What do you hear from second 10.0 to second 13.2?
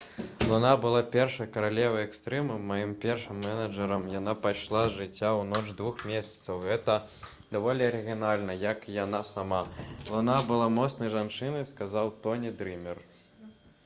луна была моцнай жанчынай»— сказаў тоні дрымер